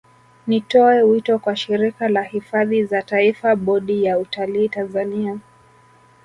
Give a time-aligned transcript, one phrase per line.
[0.47, 5.37] Nitoe wito kwa Shirika la Hifadhi za Taifa Bodi ya Utalii Tanzania